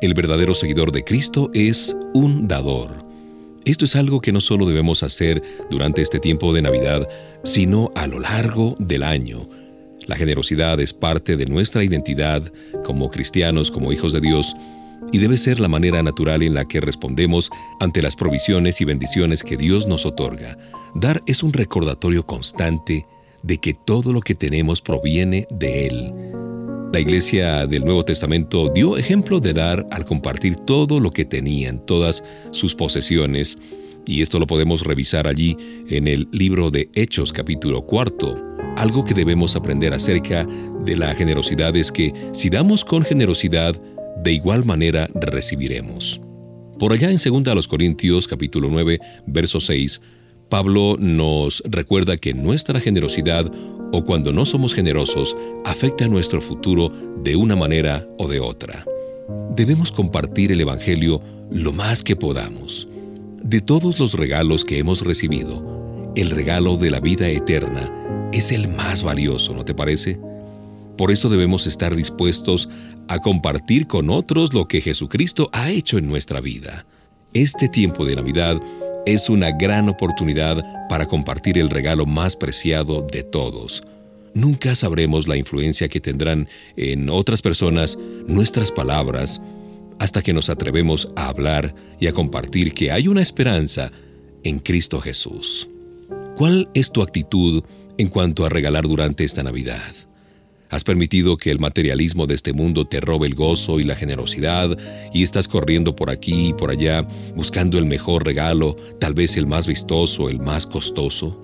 El 0.00 0.14
verdadero 0.14 0.54
seguidor 0.54 0.92
de 0.92 1.04
Cristo 1.04 1.50
es 1.52 1.94
un 2.14 2.48
dador. 2.48 2.96
Esto 3.66 3.84
es 3.84 3.96
algo 3.96 4.22
que 4.22 4.32
no 4.32 4.40
solo 4.40 4.64
debemos 4.64 5.02
hacer 5.02 5.42
durante 5.70 6.00
este 6.00 6.20
tiempo 6.20 6.54
de 6.54 6.62
Navidad, 6.62 7.06
sino 7.44 7.92
a 7.94 8.06
lo 8.06 8.18
largo 8.18 8.74
del 8.78 9.02
año. 9.02 9.46
La 10.06 10.16
generosidad 10.16 10.80
es 10.80 10.94
parte 10.94 11.36
de 11.36 11.44
nuestra 11.44 11.84
identidad 11.84 12.50
como 12.82 13.10
cristianos, 13.10 13.70
como 13.70 13.92
hijos 13.92 14.14
de 14.14 14.20
Dios, 14.20 14.56
y 15.12 15.18
debe 15.18 15.36
ser 15.36 15.60
la 15.60 15.68
manera 15.68 16.02
natural 16.02 16.42
en 16.42 16.54
la 16.54 16.66
que 16.66 16.80
respondemos 16.80 17.50
ante 17.80 18.02
las 18.02 18.16
provisiones 18.16 18.80
y 18.80 18.84
bendiciones 18.84 19.42
que 19.42 19.56
Dios 19.56 19.86
nos 19.86 20.06
otorga. 20.06 20.56
Dar 20.94 21.22
es 21.26 21.42
un 21.42 21.52
recordatorio 21.52 22.22
constante 22.24 23.06
de 23.42 23.58
que 23.58 23.74
todo 23.74 24.12
lo 24.12 24.20
que 24.20 24.34
tenemos 24.34 24.80
proviene 24.80 25.46
de 25.50 25.86
Él. 25.86 26.12
La 26.92 27.00
iglesia 27.00 27.66
del 27.66 27.84
Nuevo 27.84 28.04
Testamento 28.04 28.70
dio 28.70 28.96
ejemplo 28.96 29.40
de 29.40 29.52
dar 29.52 29.86
al 29.90 30.04
compartir 30.04 30.56
todo 30.56 30.98
lo 30.98 31.10
que 31.10 31.24
tenían, 31.24 31.84
todas 31.84 32.24
sus 32.52 32.74
posesiones, 32.74 33.58
y 34.06 34.22
esto 34.22 34.38
lo 34.38 34.46
podemos 34.46 34.82
revisar 34.82 35.26
allí 35.26 35.56
en 35.88 36.06
el 36.06 36.28
libro 36.30 36.70
de 36.70 36.88
Hechos 36.94 37.32
capítulo 37.32 37.82
cuarto. 37.82 38.40
Algo 38.76 39.04
que 39.04 39.14
debemos 39.14 39.56
aprender 39.56 39.92
acerca 39.92 40.46
de 40.84 40.96
la 40.96 41.14
generosidad 41.14 41.76
es 41.76 41.90
que 41.90 42.12
si 42.32 42.48
damos 42.48 42.84
con 42.84 43.02
generosidad, 43.02 43.74
de 44.26 44.32
igual 44.32 44.64
manera 44.64 45.08
recibiremos. 45.14 46.20
Por 46.80 46.92
allá 46.92 47.12
en 47.12 47.44
2 47.44 47.68
Corintios 47.68 48.26
capítulo 48.26 48.68
9, 48.68 48.98
verso 49.24 49.60
6, 49.60 50.00
Pablo 50.48 50.96
nos 50.98 51.62
recuerda 51.64 52.16
que 52.16 52.34
nuestra 52.34 52.80
generosidad 52.80 53.48
o 53.92 54.04
cuando 54.04 54.32
no 54.32 54.44
somos 54.44 54.74
generosos 54.74 55.36
afecta 55.64 56.08
nuestro 56.08 56.40
futuro 56.40 56.92
de 57.22 57.36
una 57.36 57.54
manera 57.54 58.04
o 58.18 58.26
de 58.26 58.40
otra. 58.40 58.84
Debemos 59.54 59.92
compartir 59.92 60.50
el 60.50 60.60
Evangelio 60.60 61.22
lo 61.52 61.72
más 61.72 62.02
que 62.02 62.16
podamos. 62.16 62.88
De 63.44 63.60
todos 63.60 64.00
los 64.00 64.14
regalos 64.14 64.64
que 64.64 64.80
hemos 64.80 65.02
recibido, 65.02 66.12
el 66.16 66.30
regalo 66.30 66.76
de 66.78 66.90
la 66.90 66.98
vida 66.98 67.28
eterna 67.28 68.28
es 68.32 68.50
el 68.50 68.66
más 68.66 69.04
valioso, 69.04 69.54
¿no 69.54 69.64
te 69.64 69.72
parece? 69.72 70.18
Por 70.98 71.12
eso 71.12 71.28
debemos 71.28 71.68
estar 71.68 71.94
dispuestos 71.94 72.68
a 73.08 73.20
compartir 73.20 73.86
con 73.86 74.10
otros 74.10 74.52
lo 74.52 74.66
que 74.66 74.80
Jesucristo 74.80 75.48
ha 75.52 75.70
hecho 75.70 75.98
en 75.98 76.08
nuestra 76.08 76.40
vida. 76.40 76.86
Este 77.34 77.68
tiempo 77.68 78.04
de 78.04 78.16
Navidad 78.16 78.60
es 79.06 79.28
una 79.30 79.52
gran 79.52 79.88
oportunidad 79.88 80.64
para 80.88 81.06
compartir 81.06 81.58
el 81.58 81.70
regalo 81.70 82.06
más 82.06 82.36
preciado 82.36 83.02
de 83.02 83.22
todos. 83.22 83.82
Nunca 84.34 84.74
sabremos 84.74 85.28
la 85.28 85.36
influencia 85.36 85.88
que 85.88 86.00
tendrán 86.00 86.48
en 86.76 87.08
otras 87.08 87.42
personas 87.42 87.98
nuestras 88.26 88.70
palabras 88.70 89.40
hasta 89.98 90.22
que 90.22 90.32
nos 90.32 90.50
atrevemos 90.50 91.08
a 91.16 91.28
hablar 91.28 91.74
y 91.98 92.06
a 92.06 92.12
compartir 92.12 92.74
que 92.74 92.92
hay 92.92 93.08
una 93.08 93.22
esperanza 93.22 93.92
en 94.42 94.58
Cristo 94.58 95.00
Jesús. 95.00 95.68
¿Cuál 96.36 96.68
es 96.74 96.92
tu 96.92 97.02
actitud 97.02 97.62
en 97.96 98.08
cuanto 98.08 98.44
a 98.44 98.48
regalar 98.48 98.84
durante 98.84 99.24
esta 99.24 99.42
Navidad? 99.42 100.05
Has 100.70 100.82
permitido 100.82 101.36
que 101.36 101.50
el 101.50 101.60
materialismo 101.60 102.26
de 102.26 102.34
este 102.34 102.52
mundo 102.52 102.86
te 102.86 103.00
robe 103.00 103.28
el 103.28 103.34
gozo 103.34 103.78
y 103.78 103.84
la 103.84 103.94
generosidad 103.94 104.76
y 105.14 105.22
estás 105.22 105.46
corriendo 105.46 105.94
por 105.94 106.10
aquí 106.10 106.48
y 106.48 106.52
por 106.52 106.70
allá 106.70 107.06
buscando 107.36 107.78
el 107.78 107.86
mejor 107.86 108.24
regalo, 108.24 108.76
tal 108.98 109.14
vez 109.14 109.36
el 109.36 109.46
más 109.46 109.66
vistoso, 109.66 110.28
el 110.28 110.40
más 110.40 110.66
costoso. 110.66 111.42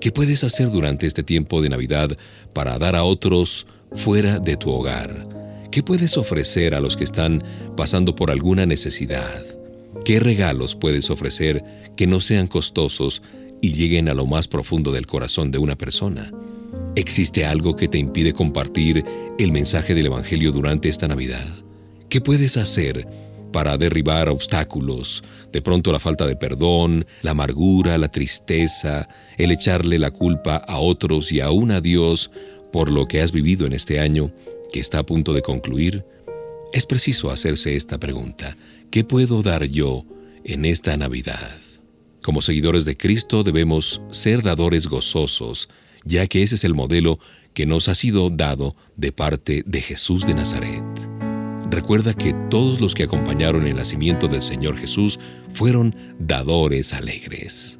¿Qué 0.00 0.12
puedes 0.12 0.44
hacer 0.44 0.70
durante 0.70 1.06
este 1.06 1.22
tiempo 1.22 1.60
de 1.60 1.68
Navidad 1.68 2.16
para 2.52 2.78
dar 2.78 2.94
a 2.94 3.04
otros 3.04 3.66
fuera 3.94 4.38
de 4.38 4.56
tu 4.56 4.70
hogar? 4.70 5.28
¿Qué 5.70 5.82
puedes 5.82 6.16
ofrecer 6.16 6.74
a 6.74 6.80
los 6.80 6.96
que 6.96 7.04
están 7.04 7.42
pasando 7.76 8.14
por 8.14 8.30
alguna 8.30 8.66
necesidad? 8.66 9.44
¿Qué 10.04 10.20
regalos 10.20 10.74
puedes 10.74 11.10
ofrecer 11.10 11.64
que 11.96 12.06
no 12.06 12.20
sean 12.20 12.46
costosos 12.46 13.22
y 13.60 13.72
lleguen 13.72 14.08
a 14.08 14.14
lo 14.14 14.26
más 14.26 14.48
profundo 14.48 14.92
del 14.92 15.06
corazón 15.06 15.50
de 15.50 15.58
una 15.58 15.76
persona? 15.76 16.30
¿Existe 16.94 17.46
algo 17.46 17.74
que 17.74 17.88
te 17.88 17.96
impide 17.96 18.34
compartir 18.34 19.02
el 19.38 19.50
mensaje 19.50 19.94
del 19.94 20.06
Evangelio 20.06 20.52
durante 20.52 20.90
esta 20.90 21.08
Navidad? 21.08 21.48
¿Qué 22.10 22.20
puedes 22.20 22.58
hacer 22.58 23.08
para 23.50 23.78
derribar 23.78 24.28
obstáculos? 24.28 25.24
De 25.52 25.62
pronto 25.62 25.90
la 25.90 25.98
falta 25.98 26.26
de 26.26 26.36
perdón, 26.36 27.06
la 27.22 27.30
amargura, 27.30 27.96
la 27.96 28.08
tristeza, 28.08 29.08
el 29.38 29.52
echarle 29.52 29.98
la 29.98 30.10
culpa 30.10 30.56
a 30.56 30.80
otros 30.80 31.32
y 31.32 31.40
aún 31.40 31.70
a 31.70 31.80
Dios 31.80 32.30
por 32.74 32.90
lo 32.90 33.06
que 33.06 33.22
has 33.22 33.32
vivido 33.32 33.64
en 33.64 33.72
este 33.72 33.98
año 33.98 34.30
que 34.70 34.80
está 34.80 34.98
a 34.98 35.06
punto 35.06 35.32
de 35.32 35.40
concluir. 35.40 36.04
Es 36.74 36.84
preciso 36.84 37.30
hacerse 37.30 37.74
esta 37.74 37.98
pregunta. 37.98 38.58
¿Qué 38.90 39.02
puedo 39.02 39.40
dar 39.40 39.64
yo 39.64 40.04
en 40.44 40.66
esta 40.66 40.94
Navidad? 40.98 41.58
Como 42.22 42.42
seguidores 42.42 42.84
de 42.84 42.98
Cristo 42.98 43.44
debemos 43.44 44.02
ser 44.10 44.42
dadores 44.42 44.88
gozosos, 44.88 45.70
ya 46.04 46.26
que 46.26 46.42
ese 46.42 46.54
es 46.54 46.64
el 46.64 46.74
modelo 46.74 47.18
que 47.54 47.66
nos 47.66 47.88
ha 47.88 47.94
sido 47.94 48.30
dado 48.30 48.74
de 48.96 49.12
parte 49.12 49.62
de 49.66 49.80
Jesús 49.80 50.24
de 50.24 50.34
Nazaret. 50.34 50.84
Recuerda 51.70 52.14
que 52.14 52.34
todos 52.50 52.80
los 52.80 52.94
que 52.94 53.04
acompañaron 53.04 53.66
el 53.66 53.76
nacimiento 53.76 54.28
del 54.28 54.42
Señor 54.42 54.76
Jesús 54.76 55.18
fueron 55.52 55.94
dadores 56.18 56.92
alegres. 56.92 57.78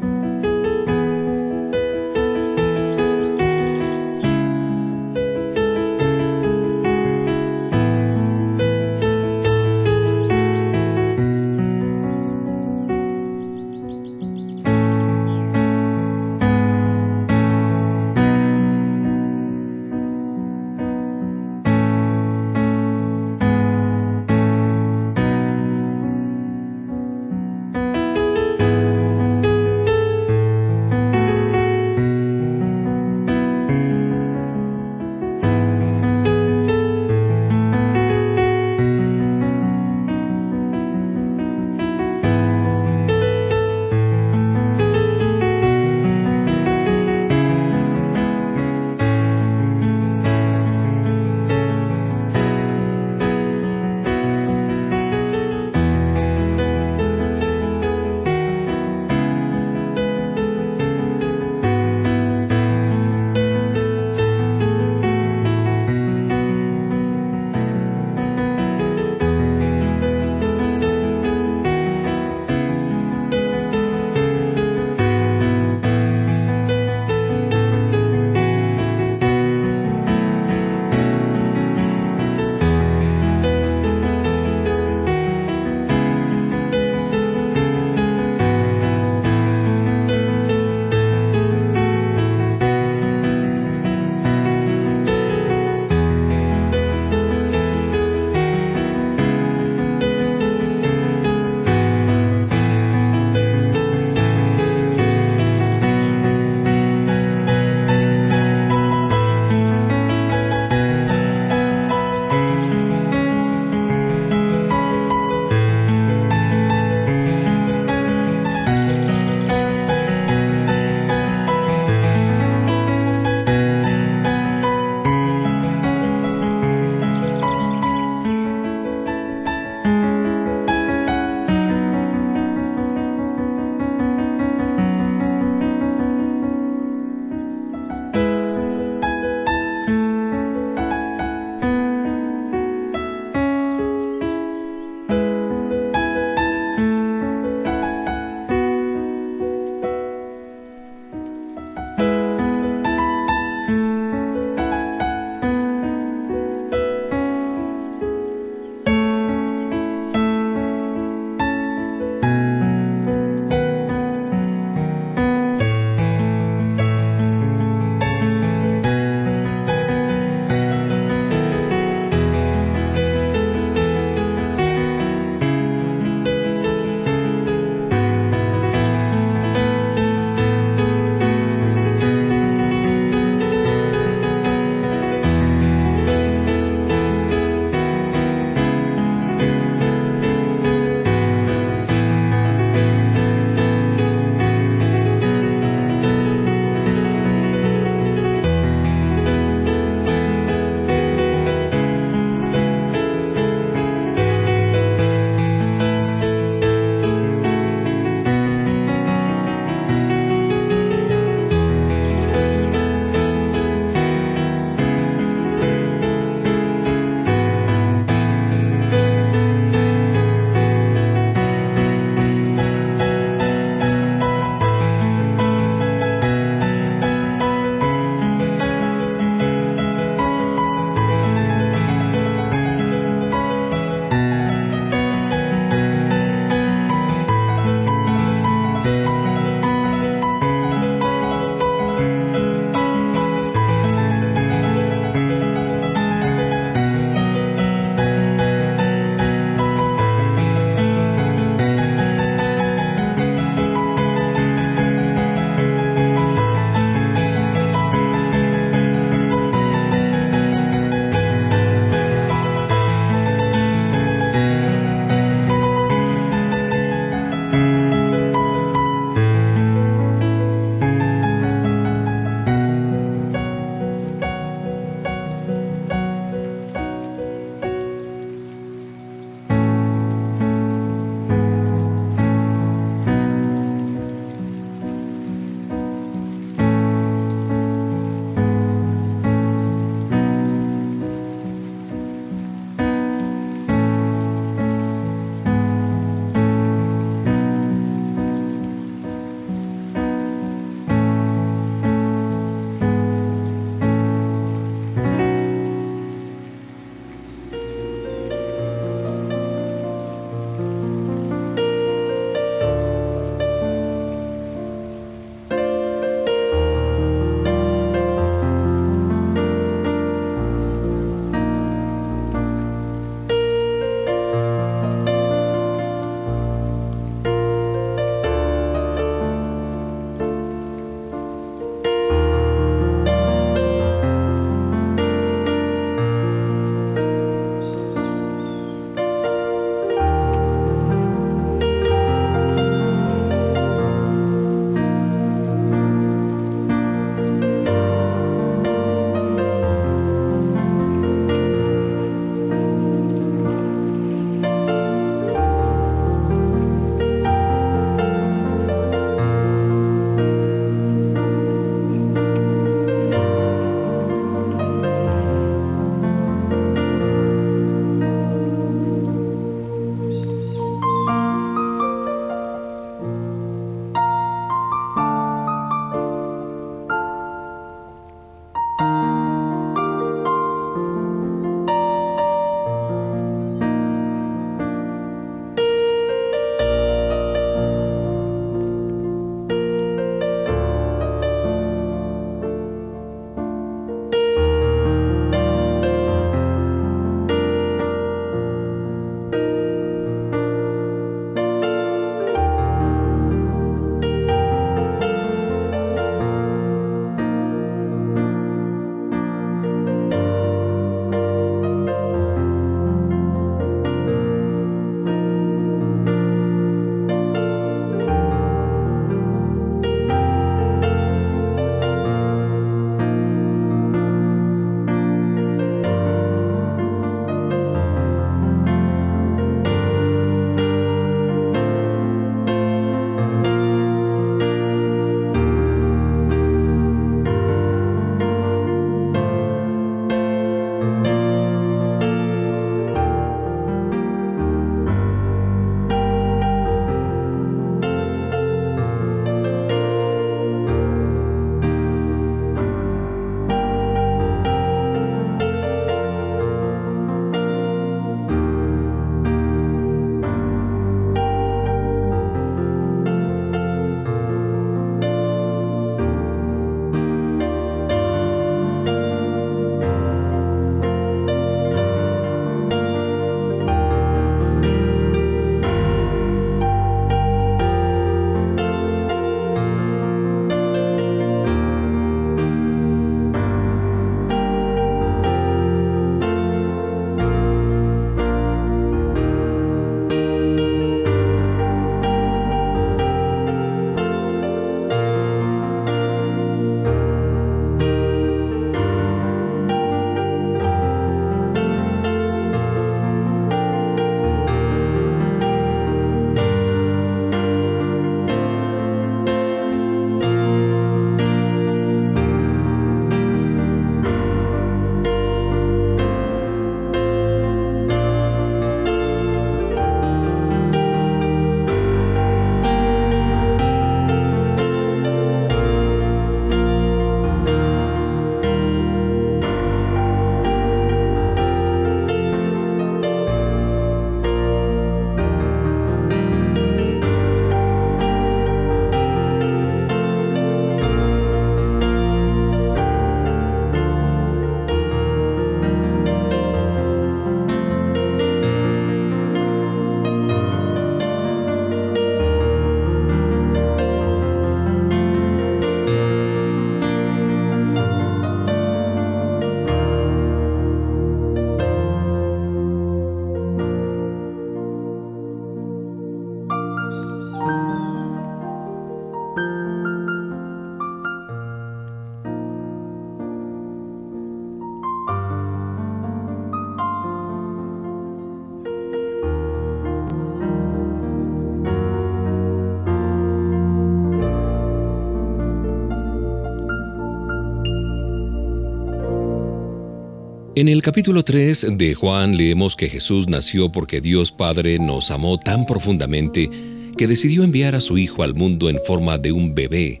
En 590.58 590.70
el 590.70 590.80
capítulo 590.80 591.22
3 591.22 591.76
de 591.76 591.94
Juan 591.94 592.38
leemos 592.38 592.76
que 592.76 592.88
Jesús 592.88 593.28
nació 593.28 593.70
porque 593.70 594.00
Dios 594.00 594.32
Padre 594.32 594.78
nos 594.78 595.10
amó 595.10 595.36
tan 595.36 595.66
profundamente 595.66 596.48
que 596.96 597.06
decidió 597.06 597.44
enviar 597.44 597.74
a 597.74 597.80
su 597.82 597.98
Hijo 597.98 598.22
al 598.22 598.32
mundo 598.32 598.70
en 598.70 598.80
forma 598.82 599.18
de 599.18 599.32
un 599.32 599.54
bebé, 599.54 600.00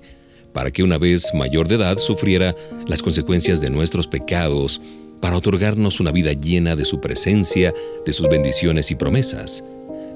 para 0.54 0.70
que 0.70 0.82
una 0.82 0.96
vez 0.96 1.34
mayor 1.34 1.68
de 1.68 1.74
edad 1.74 1.98
sufriera 1.98 2.56
las 2.86 3.02
consecuencias 3.02 3.60
de 3.60 3.68
nuestros 3.68 4.06
pecados, 4.06 4.80
para 5.20 5.36
otorgarnos 5.36 6.00
una 6.00 6.10
vida 6.10 6.32
llena 6.32 6.74
de 6.74 6.86
su 6.86 7.02
presencia, 7.02 7.74
de 8.06 8.12
sus 8.14 8.26
bendiciones 8.30 8.90
y 8.90 8.94
promesas. 8.94 9.62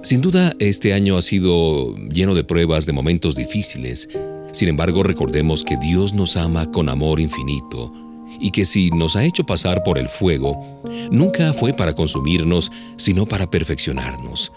Sin 0.03 0.23
duda, 0.23 0.55
este 0.59 0.95
año 0.95 1.19
ha 1.19 1.23
sido 1.23 1.95
lleno 1.97 2.35
de 2.35 2.45
pruebas, 2.45 2.87
de 2.87 2.95
momentos 2.95 3.37
difíciles. 3.37 4.09
Sin 4.53 4.71
embargo, 4.71 5.03
recordemos 5.03 5.65
que 5.65 5.77
Dios 5.77 6.15
nos 6.15 6.39
ama 6.39 6.73
con 6.73 6.89
amor 6.89 7.21
infinito 7.21 7.93
y 8.39 8.51
que 8.51 8.65
si 8.65 8.91
nos 8.91 9.17
ha 9.17 9.25
hecho 9.25 9.45
pasar 9.45 9.83
por 9.83 9.99
el 9.99 10.09
fuego, 10.09 10.83
nunca 11.11 11.53
fue 11.53 11.73
para 11.73 11.95
consumirnos, 11.95 12.71
sino 12.97 13.27
para 13.27 13.51
perfeccionarnos. 13.51 14.53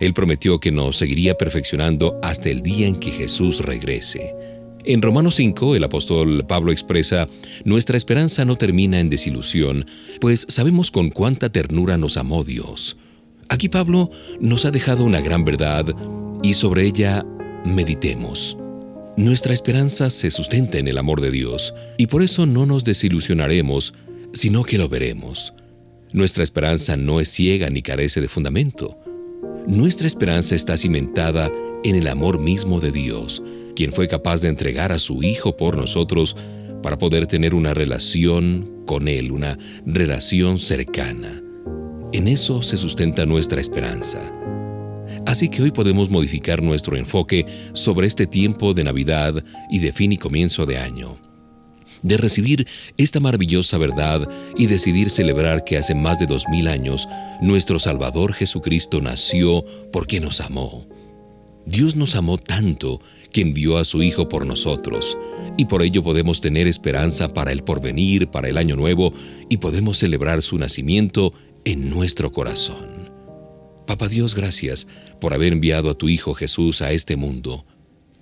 Él 0.00 0.12
prometió 0.12 0.60
que 0.60 0.70
nos 0.70 0.96
seguiría 0.96 1.34
perfeccionando 1.34 2.18
hasta 2.22 2.50
el 2.50 2.62
día 2.62 2.86
en 2.86 2.96
que 2.96 3.10
Jesús 3.10 3.60
regrese. 3.60 4.34
En 4.84 5.02
Romanos 5.02 5.34
5, 5.36 5.74
el 5.74 5.84
apóstol 5.84 6.44
Pablo 6.46 6.70
expresa, 6.70 7.26
Nuestra 7.64 7.96
esperanza 7.96 8.44
no 8.44 8.56
termina 8.56 9.00
en 9.00 9.10
desilusión, 9.10 9.86
pues 10.20 10.46
sabemos 10.48 10.90
con 10.90 11.10
cuánta 11.10 11.48
ternura 11.48 11.98
nos 11.98 12.16
amó 12.16 12.44
Dios. 12.44 12.96
Aquí 13.48 13.68
Pablo 13.68 14.10
nos 14.40 14.64
ha 14.64 14.70
dejado 14.70 15.04
una 15.04 15.20
gran 15.20 15.44
verdad 15.44 15.86
y 16.42 16.54
sobre 16.54 16.86
ella 16.86 17.24
meditemos. 17.64 18.56
Nuestra 19.16 19.54
esperanza 19.54 20.10
se 20.10 20.30
sustenta 20.30 20.78
en 20.78 20.88
el 20.88 20.98
amor 20.98 21.22
de 21.22 21.30
Dios 21.30 21.72
y 21.96 22.06
por 22.06 22.22
eso 22.22 22.44
no 22.44 22.66
nos 22.66 22.84
desilusionaremos, 22.84 23.94
sino 24.34 24.62
que 24.62 24.76
lo 24.76 24.90
veremos. 24.90 25.54
Nuestra 26.12 26.42
esperanza 26.42 26.98
no 26.98 27.18
es 27.18 27.30
ciega 27.30 27.70
ni 27.70 27.80
carece 27.80 28.20
de 28.20 28.28
fundamento. 28.28 29.00
Nuestra 29.66 30.06
esperanza 30.06 30.54
está 30.54 30.76
cimentada 30.76 31.50
en 31.82 31.96
el 31.96 32.08
amor 32.08 32.38
mismo 32.38 32.78
de 32.78 32.92
Dios, 32.92 33.42
quien 33.74 33.90
fue 33.90 34.06
capaz 34.06 34.42
de 34.42 34.48
entregar 34.48 34.92
a 34.92 34.98
su 34.98 35.22
Hijo 35.22 35.56
por 35.56 35.78
nosotros 35.78 36.36
para 36.82 36.98
poder 36.98 37.26
tener 37.26 37.54
una 37.54 37.72
relación 37.72 38.82
con 38.84 39.08
Él, 39.08 39.32
una 39.32 39.58
relación 39.86 40.58
cercana. 40.58 41.42
En 42.12 42.28
eso 42.28 42.60
se 42.60 42.76
sustenta 42.76 43.24
nuestra 43.24 43.62
esperanza. 43.62 44.30
Así 45.26 45.48
que 45.48 45.60
hoy 45.60 45.72
podemos 45.72 46.08
modificar 46.08 46.62
nuestro 46.62 46.96
enfoque 46.96 47.46
sobre 47.72 48.06
este 48.06 48.28
tiempo 48.28 48.74
de 48.74 48.84
Navidad 48.84 49.44
y 49.68 49.80
de 49.80 49.92
fin 49.92 50.12
y 50.12 50.16
comienzo 50.16 50.66
de 50.66 50.78
año. 50.78 51.18
De 52.02 52.16
recibir 52.16 52.68
esta 52.96 53.18
maravillosa 53.18 53.76
verdad 53.76 54.28
y 54.56 54.66
decidir 54.66 55.10
celebrar 55.10 55.64
que 55.64 55.78
hace 55.78 55.96
más 55.96 56.20
de 56.20 56.26
dos 56.26 56.44
mil 56.48 56.68
años 56.68 57.08
nuestro 57.42 57.80
Salvador 57.80 58.34
Jesucristo 58.34 59.00
nació 59.00 59.64
porque 59.92 60.20
nos 60.20 60.40
amó. 60.40 60.86
Dios 61.66 61.96
nos 61.96 62.14
amó 62.14 62.38
tanto 62.38 63.00
que 63.32 63.40
envió 63.40 63.78
a 63.78 63.84
su 63.84 64.04
Hijo 64.04 64.28
por 64.28 64.46
nosotros, 64.46 65.18
y 65.58 65.64
por 65.64 65.82
ello 65.82 66.04
podemos 66.04 66.40
tener 66.40 66.68
esperanza 66.68 67.34
para 67.34 67.50
el 67.50 67.64
porvenir, 67.64 68.28
para 68.28 68.48
el 68.48 68.56
año 68.56 68.76
nuevo, 68.76 69.12
y 69.48 69.56
podemos 69.56 69.98
celebrar 69.98 70.42
su 70.42 70.56
nacimiento 70.58 71.32
en 71.64 71.90
nuestro 71.90 72.30
corazón. 72.30 73.10
Papa 73.86 74.08
Dios, 74.08 74.34
gracias 74.36 74.86
por 75.20 75.34
haber 75.34 75.52
enviado 75.52 75.90
a 75.90 75.94
tu 75.94 76.08
Hijo 76.08 76.34
Jesús 76.34 76.82
a 76.82 76.92
este 76.92 77.16
mundo. 77.16 77.64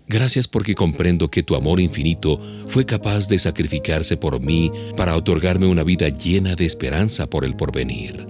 Gracias 0.07 0.49
porque 0.49 0.75
comprendo 0.75 1.31
que 1.31 1.43
tu 1.43 1.55
amor 1.55 1.81
infinito 1.81 2.41
fue 2.67 2.85
capaz 2.85 3.27
de 3.29 3.39
sacrificarse 3.39 4.17
por 4.17 4.41
mí 4.41 4.71
para 4.97 5.17
otorgarme 5.17 5.67
una 5.67 5.83
vida 5.83 6.09
llena 6.09 6.57
de 6.57 6.67
esperanza 6.67 7.29
por 7.29 7.45
el 7.45 7.57
porvenir. 7.57 8.27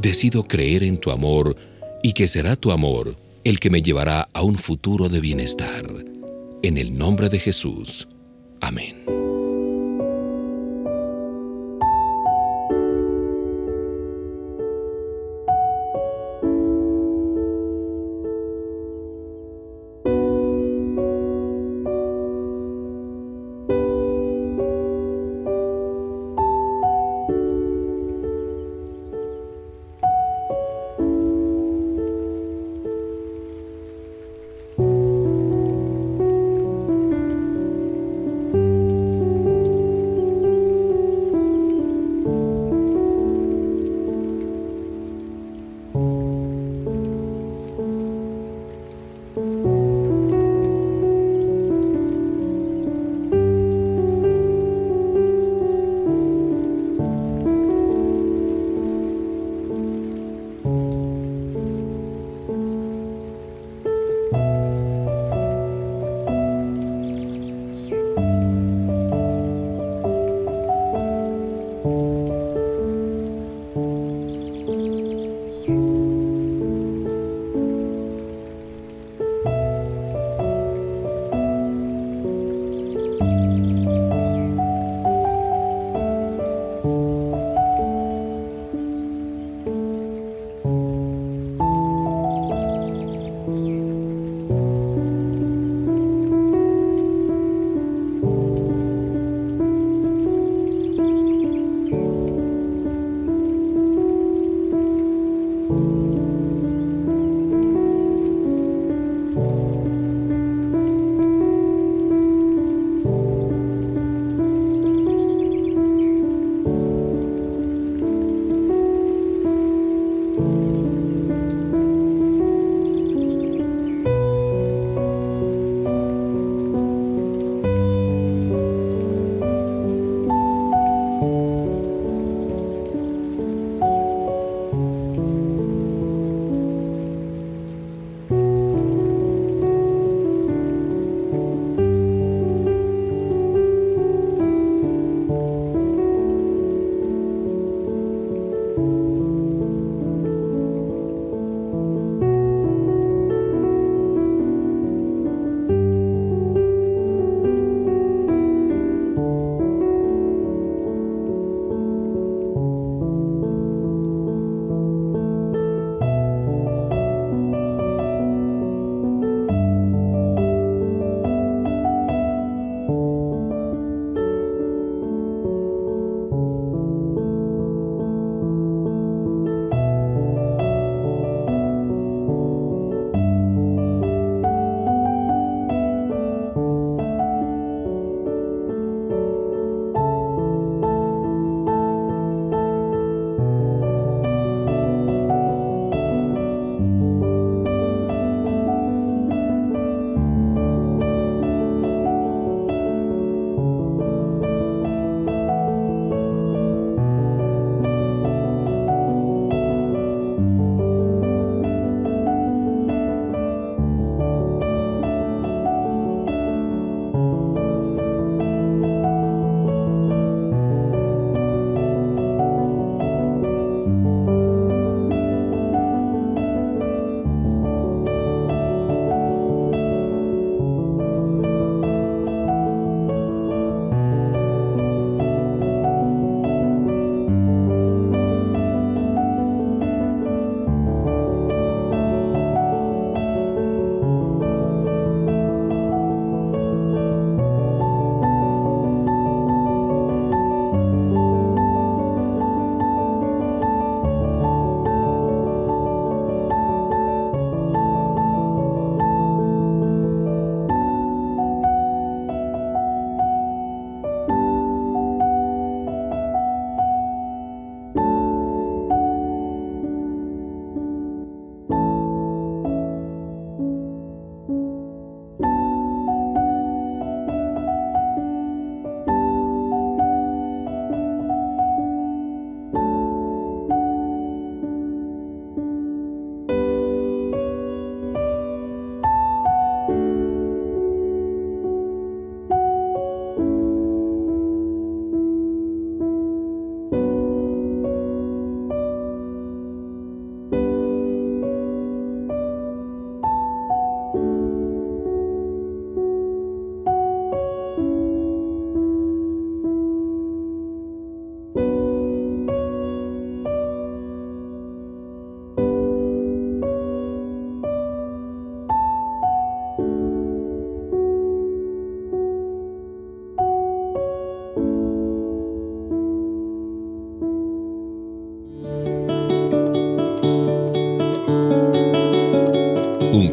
Decido 0.00 0.42
creer 0.42 0.82
en 0.82 0.98
tu 0.98 1.12
amor 1.12 1.56
y 2.02 2.12
que 2.12 2.26
será 2.26 2.56
tu 2.56 2.72
amor 2.72 3.16
el 3.44 3.60
que 3.60 3.70
me 3.70 3.82
llevará 3.82 4.28
a 4.32 4.42
un 4.42 4.56
futuro 4.56 5.08
de 5.08 5.20
bienestar. 5.20 5.86
En 6.62 6.78
el 6.78 6.96
nombre 6.96 7.28
de 7.28 7.38
Jesús. 7.38 8.08
Amén. 8.60 9.23